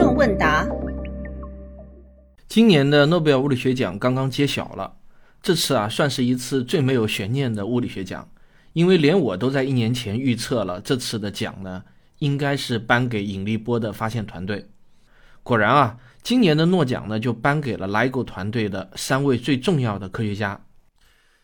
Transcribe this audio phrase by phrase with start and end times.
[0.00, 0.66] 众问答。
[2.48, 4.94] 今年的诺贝尔物理学奖刚刚揭晓了，
[5.42, 8.26] 这次啊算是一次最没有悬念的物理学奖，
[8.72, 11.84] 因为连我都在一年前预测了这次的奖呢，
[12.18, 14.70] 应该是颁给引力波的发现团队。
[15.42, 20.64] 果然啊，今年的诺奖呢就颁给了 LIGO 团队的三位最重要的科学家，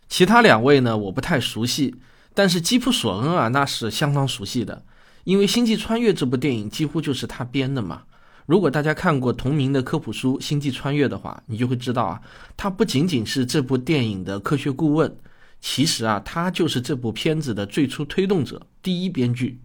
[0.09, 1.96] 其他两位呢我不太熟悉，
[2.32, 4.82] 但是基普索恩啊那是相当熟悉的。
[5.25, 8.04] 因为《星际穿越》这部电影几乎就是他编的嘛。
[8.46, 12.23] 如果大家看过同名的科普书《星际穿越》的话，你就会知道啊，
[12.56, 15.16] 他不仅仅是这部电影的科学顾问，
[15.60, 19.60] 其实啊，他就是这部片子的最初推动者、第一编剧。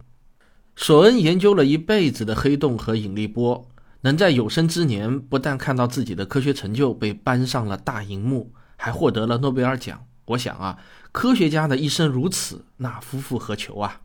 [0.74, 3.68] 索恩研究了一辈子的黑洞和引力波，
[4.00, 10.04] 能在有生之年不但看到自己的科学成就被搬上了大荧幕，还获得了诺贝尔奖。
[10.24, 10.78] 我想啊，
[11.12, 14.00] 科学家的一生如此，那夫复何求啊？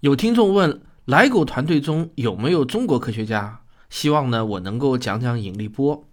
[0.00, 0.82] 有听众问。
[1.06, 3.60] 莱狗团队中有没有中国科学家？
[3.88, 6.08] 希望呢，我能够讲讲引力波。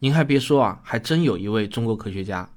[0.00, 2.50] 您还别说啊，还真有一位中国科学家，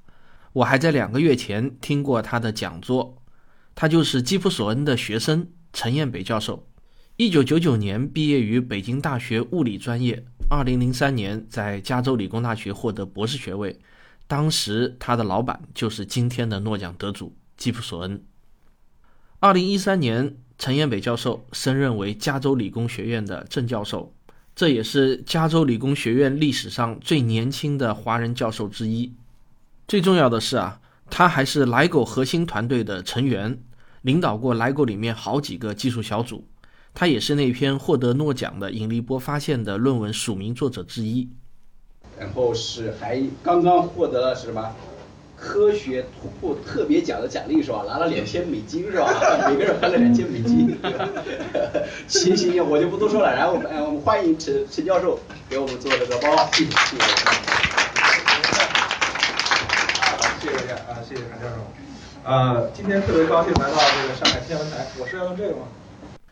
[0.53, 3.21] 我还在两个月前听过他的讲座。
[3.75, 6.67] 他就是基普索恩的学生陈彦北教授，
[7.15, 13.79] 一九九九年毕业于北京大学物理专业，二零零三年在加州理工大学获得博士学位。
[14.27, 18.23] 当时他的老板就是今天的诺奖得主基普索恩。
[19.39, 20.37] 二零一三年。
[20.59, 24.11] 陈彦北教授升任为加州理工学院的正教授，
[24.57, 29.13] 这也是加州理工学院历史上最年轻的华人教授之一。
[29.87, 33.61] 最重要的是啊，他还是莱狗核心团队的成员，
[34.01, 36.47] 领导过莱狗里面好几个技术小组。
[36.95, 41.29] 他也是那篇获得诺奖的引力波发现的论文署名作者之一。
[42.17, 44.75] 然后是还刚刚获得了是什么？
[45.39, 47.83] 科学突破特别奖的奖励是吧？
[47.87, 49.07] 拿了两千美金是吧？
[49.47, 50.75] 每个人分了两千美金。
[52.09, 53.35] 行行行，我就不多说了。
[53.35, 56.49] 然后我们我们欢迎陈陈教授给我们做这个报告。
[56.53, 56.71] 谢谢。
[60.41, 61.61] 谢谢啊，谢谢陈教授。
[62.23, 64.87] 呃，今天特别高兴来到这个上海天文台。
[64.99, 65.67] 我是要用这个吗？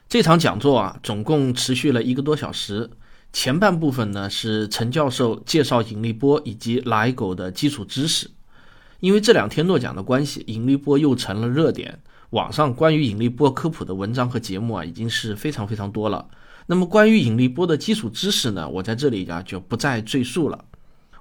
[0.10, 2.90] 这场讲座啊，总共持续了一个多小时。
[3.32, 8.32] 前半部分呢是陈教授介绍引力波以及来狗的基础知识。
[9.00, 12.00] 因为这两天诺奖的关系，引力波又成了热点。
[12.32, 16.28] 网上关于引力波科普的文章和节目啊，已经是非常非常多了。
[16.66, 20.66] 那么关于引力波的基础知识呢，我在这里啊就不再赘述了。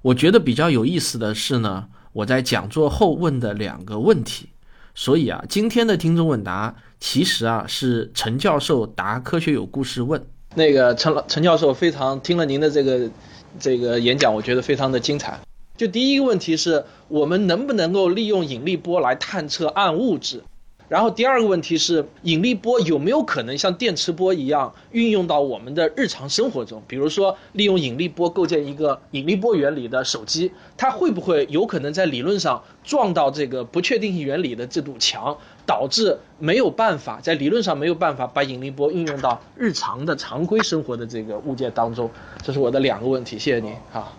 [0.02, 4.48] 我觉得比较有意思的是呢，我在讲座后问的两个问题。
[4.94, 10.24] 所以啊，今天的听众问答其实啊是陈教授答科学有故事问。
[10.54, 13.10] 那个陈老陈教授非常听了您的这个
[13.58, 15.38] 这个演讲，我觉得非常的精彩。
[15.76, 20.44] 就第一个问题是我们能不能够利用引力波来探测暗物质，
[20.88, 26.80] 然后第二个问题是引力波有没有可能像电磁波一样运用到我们的日常生活中？
[26.86, 35.36] 比如说利用引力波构建一个引力波原理的手机，它会不会有可能在理论上撞到这个不确定性原理的这堵墙，
[35.66, 42.08] 导致没有办法在理论上没有办法把引力波运用到日常的常规生活的这个物件当中？
[42.44, 44.12] 这是我的两个问题，谢谢您，好。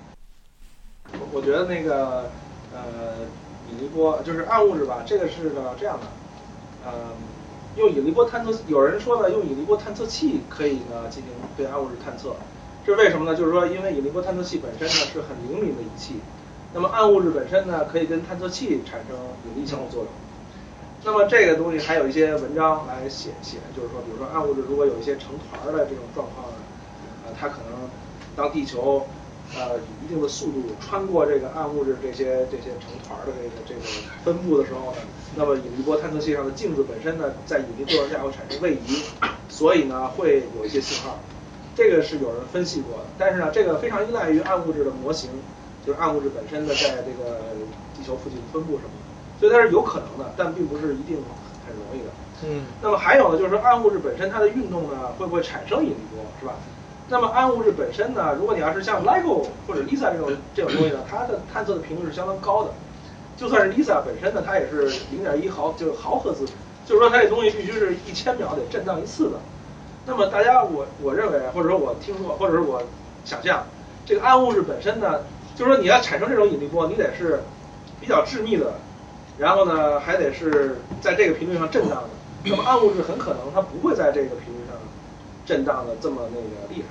[1.36, 2.30] 我觉得那个
[2.74, 3.28] 呃
[3.70, 6.08] 引力波就是暗物质吧，这个是个这样的，
[6.86, 7.12] 呃
[7.76, 12.38] 用引力波探测，有人说呢用引力波探测器可以呢进行对暗物质探测，
[12.86, 13.38] 这是为什么呢？
[13.38, 16.22] 就是说因为引力波探测器本身呢是很灵敏的仪器，
[16.74, 19.18] 那么暗物质本身呢可以跟探测器产生
[19.50, 20.10] 引力相互作用，
[21.04, 26.56] 那么这个东西还有一些文章来写写，就是说比如说暗物质如果有一些成团的这种状况呢，
[27.28, 27.90] 呃它可能
[28.38, 29.06] 当地球。
[29.54, 33.82] 呃，以一定的速度穿过这个暗物质这些这些成团的这个这个
[34.24, 34.98] 分布的时候呢，
[35.36, 39.04] 那么引力波探测器上的镜子本身呢，在引力作用下会产生位移，
[39.48, 41.20] 所以呢会有一些信号。
[41.76, 45.30] 这个是有人分析过的，但是呢，这个非常依赖于暗物质的模型，
[45.86, 47.40] 就是暗物质本身的在这个
[47.96, 51.18] 地球附近分布什么的，所以它是有可能的，但并不是一定
[51.68, 52.06] 很容易的。
[52.46, 52.64] 嗯。
[52.82, 56.56] 那么还有呢，就是说暗物质本身它的运动呢，会不会产生引力波，是吧？
[57.08, 58.36] 那么暗物质本身呢？
[58.38, 62.72] 如果你要是像 LIGO 或者 LISA 这种这种东西呢，它的 探测的频率是相当高的。
[63.38, 66.46] 就算是 LISA 本身呢，它也是零点一毫，就是毫赫兹，
[66.86, 69.38] 就是说它这东西必须是一千秒得震荡一次的。
[70.08, 72.82] 那么大家我我认为，或者说我听说，或者是我
[73.24, 73.64] 想象，
[74.04, 75.20] 这个暗物质本身呢，
[75.56, 77.42] 就是说你要产生这种引力波，你得是
[78.02, 78.74] 比较致密的，
[79.38, 82.10] 然后呢还得是在这个频率上震荡的。
[82.46, 84.65] 那么暗物质很可能它不会在这个频率。
[85.46, 86.88] 震荡的这么那个厉害，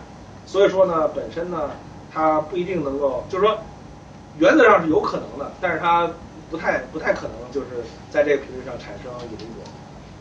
[0.46, 1.70] 所以说呢，本身呢，
[2.12, 3.58] 它不一定能够，就是说，
[4.38, 6.08] 原则上是有可能的，但是它
[6.50, 9.64] 不太不太可能就是在这个频率上产生引力波。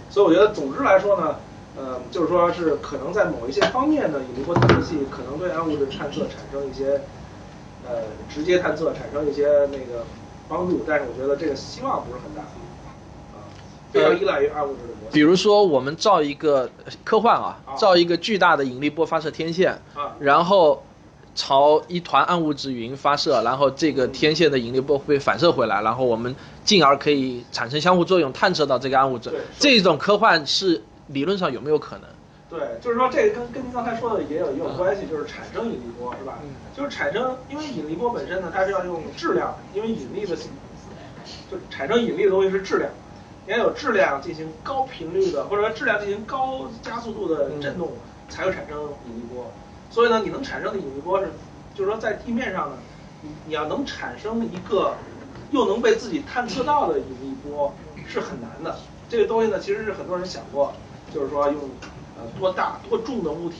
[0.09, 1.35] 所以我觉得，总之来说呢，
[1.77, 7.01] 呃，就是说是可能在某一些方面呢引力波探测器可能对暗物质探测产生一些
[7.87, 8.03] 呃
[8.33, 10.05] 直接探测产生一些那个
[10.47, 12.43] 帮助，但是我觉得这个希望不是很大，
[13.93, 15.11] 非常依赖于暗物质的模型。
[15.11, 16.69] 比如说，我们造一个
[17.03, 20.83] 科幻啊啊，造一个巨大的引力波发射天线，啊，然后
[21.35, 26.35] 朝一团暗物质云发射，然后这个天线的引力波会被反射回来，然后我们
[26.65, 29.39] 进而可以产生相互作用，探测到这个暗物质对。
[29.59, 32.09] 这种科幻是理论上有没有可能？
[32.49, 36.37] 对，就是说这个跟跟您刚才说的也有也有关系，就是产生引力波是吧？
[36.43, 42.89] 嗯就是产生，因为引力波本身呢，它是要用质量，因为引力的，就产生引力的东西是质量，
[43.45, 47.91] 你要有质量进行高频率的，或者说质量进行高加速度的震动，
[48.29, 49.51] 才会产生引力波。
[49.89, 51.29] 所以呢，你能产生的引力波是，
[51.75, 52.77] 就是说在地面上呢，
[53.21, 54.93] 你你要能产生一个
[55.51, 57.73] 又能被自己探测到的引力波
[58.07, 58.77] 是很难的。
[59.09, 60.73] 这个东西呢，其实是很多人想过，
[61.13, 61.59] 就是说用
[62.17, 63.57] 呃多大多重的物体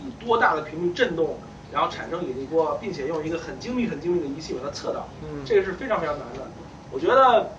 [0.00, 1.36] 以多大的频率震动，
[1.72, 6.46] 然后产生引力波，并且用一个很精密很精密的仪器把它测到，嗯这个是非常非常难的。
[6.92, 7.50] 我觉得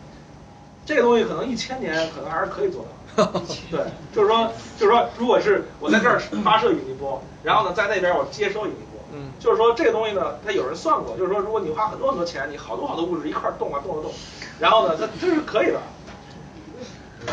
[0.88, 2.84] 这个东西可能一千年可能还是可以做
[3.16, 3.42] 到的。
[3.69, 3.80] 对，
[4.16, 14.12] 就是说，就是说，如果是我在这儿发射引力波，然后呢，在那边我接收引力波，嗯就是说这个东西呢，它有人算过，就是说，如果你花很多很多钱，你好多好多物质一块儿动啊动啊动，
[14.60, 15.81] 然后呢，它这是可以的，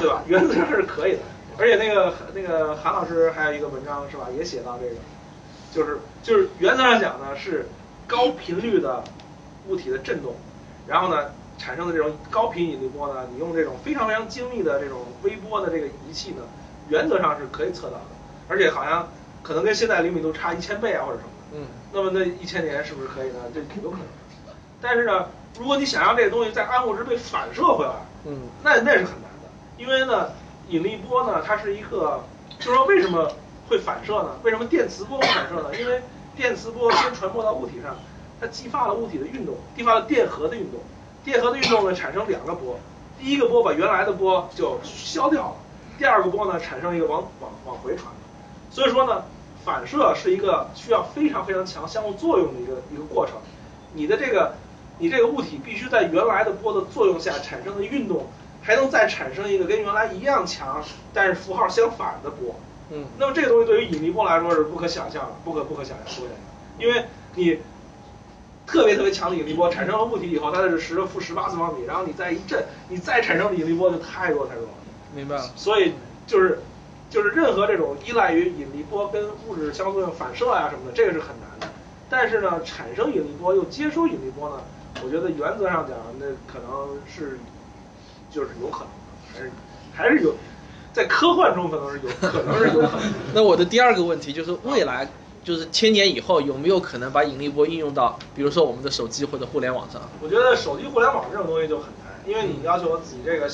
[0.00, 0.22] 对吧？
[0.26, 1.18] 原则上是可以的。
[1.56, 4.96] 而且那个那个韩老师还有一个文章是吧，也写到这个，
[5.72, 7.68] 就是就是原则上讲呢是
[8.08, 9.04] 高频率的
[9.68, 10.34] 物体的振动，
[10.88, 11.26] 然后呢
[11.58, 16.42] 产生的这种高频引力波呢，你用这种非常非常精密的这种微波的这个仪器呢，
[16.88, 18.04] 原则上是可以测到的，
[18.48, 19.08] 而且好像
[19.42, 21.34] 可能跟现在灵敏度差一千倍啊或者什么的。
[21.56, 23.36] 嗯那么那一千年是不是可以呢？
[23.54, 24.06] 这有可能。
[24.82, 25.26] 但是呢，
[25.58, 27.92] 如果你想让这个东西在暗物质被反射回来，
[28.26, 29.48] 嗯那那是很难的，
[29.78, 30.32] 因为呢，
[30.68, 32.24] 引力波呢，它是一个，
[32.58, 33.30] 就是说为什么
[33.68, 34.30] 会反射呢？
[34.42, 35.70] 为什么电磁波会反射呢？
[35.78, 36.02] 因为
[36.34, 37.94] 电磁波先传播到物体上，
[38.40, 40.80] 它激发了物体的运动，激发了电荷的运动，
[41.24, 42.78] 电荷的运动呢产生两个波，
[43.18, 45.56] 第一个波把原来的波就消掉了，
[45.98, 48.06] 第二个波呢产生一个往往往回传。
[48.06, 48.20] 的，
[48.70, 49.24] 所以说呢，
[49.64, 53.36] 反射是一个需要非常非常强相互作用的一个一个过程，
[53.94, 54.54] 你的这个
[54.98, 58.26] 你这个物体必须在原来的波的作用下产生的运动，
[58.62, 62.54] 还能再产生一个跟原来一样强，但是符号相反的波。
[62.90, 63.06] 嗯。
[63.18, 66.38] 那么这个东西对于引力波来说是不可想象的，不可不可想象，不可想象，
[66.78, 67.58] 因为你
[68.66, 74.70] 特别特别强的引力波产生了物体以后，它是十的负十八次方米，然后你再一震，你再产生的引力波就太弱太弱了。
[75.14, 75.42] 明白了。
[75.54, 75.92] 所以
[76.26, 76.60] 就是
[77.10, 81.68] 就是任何这种依赖于引力波跟物质相作用反射啊什么的，这个是很难的。
[82.08, 84.56] 但是呢，产生引力波又接收引力波呢，
[85.04, 87.38] 我觉得原则上讲，那可能是
[88.30, 89.52] 就是有可能的，还是
[89.92, 90.34] 还是有
[90.92, 93.12] 在科幻中可能是有可能是有可能。
[93.34, 95.06] 那我的第二个问题就是未来。
[95.44, 100.00] 就是千年以后有没有可能把引力波应用到，比如说我们的手机或者互联网上？
[100.22, 103.48] 我觉得手机互联网这种东西就很难，因为你要求自己这个，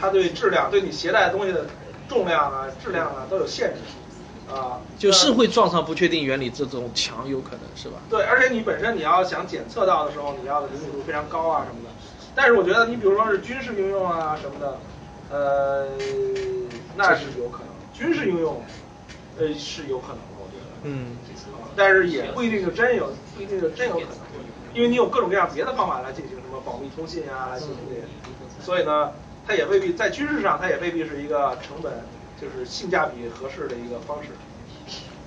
[0.00, 1.66] 它对质量、对你携带的东西的
[2.08, 7.96] 重量啊、质量啊都有限制，啊，就是会撞上不确定原理这种墙，有可能是吧？
[8.08, 11.90] 对，而且你本身你要想检测到的时候，你要的灵敏度非常高啊什么的。
[12.34, 14.78] 但是我觉得你比如说是军事应用啊什么的，
[15.30, 15.88] 呃，
[16.96, 18.62] 那是有可能，军事应用，
[19.38, 20.37] 呃是有可能的。
[20.82, 21.16] 嗯，
[21.76, 24.10] 但是也不一定就真有，不一定就真有可能，
[24.74, 28.02] 因为你有各种各样别的方法来进行什么保密通信啊，来进行这些，
[28.64, 29.12] 所以呢，
[29.46, 31.92] 它也未必在军事上，它也未必是一个成本
[32.40, 34.28] 就是性价比合适的一个方式。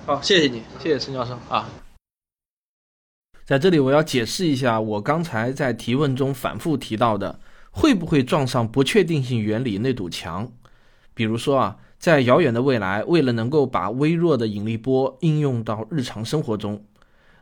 [0.06, 1.68] 好，谢谢你，谢谢陈教授啊。
[3.44, 7.38] 在这里，我要解释一下我刚才在提问中反复提到的，
[7.70, 10.50] 会不会撞上不确定性原理那堵墙？
[11.12, 16.84] 比如说啊，在遥远的未来，为了能够把微弱的引力波应用到日常生活中，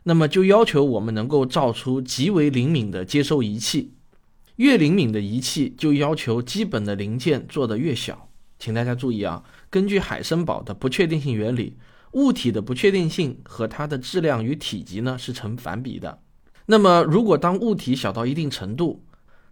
[0.03, 3.95] 那么就要求我们能够造出极为灵敏的接收仪器。
[4.57, 8.29] 越灵敏的仪器，就要求基本的零件做得越小。
[8.59, 11.75] 请大家注意啊，根据海森堡的不确定性原理，
[12.11, 16.19] 物体的不确定性和它的质量与体积呢是成反比的。
[16.67, 19.03] 那么，如果当物体小到一定程度，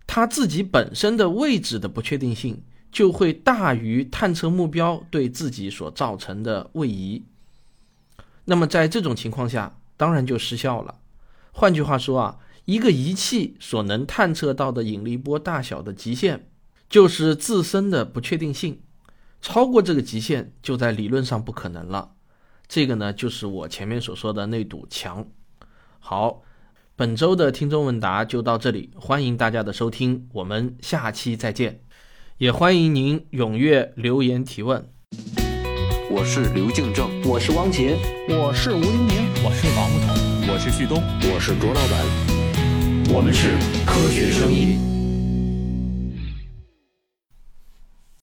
[0.06, 2.62] 它自己本身的位置的不确定性
[2.92, 7.24] 就会大于探测目标对自己所造成的位移。
[8.46, 10.96] 那么在这种情况下，当然就失效了。
[11.52, 16.48] 换句话说啊，一个仪器所能探测到的引力波大小的极限，
[16.90, 18.82] 就是自身的不确定性。
[19.42, 22.12] 超过这个极限，就在理论上不可能了。
[22.68, 25.28] 这个呢，就是我前面所说的那堵墙。
[26.00, 26.44] 好，
[26.96, 31.82] 本周的听众问答就到这里，欢迎大家的收听，我们下期再见。
[32.40, 34.82] 也欢迎您踊跃留言提问。
[36.10, 37.98] 我是刘敬正，我是汪杰，
[38.30, 41.04] 我是吴黎明，我是王木桐，我是旭东，
[41.34, 43.50] 我是卓老板，我们是
[43.86, 44.89] 科学声音。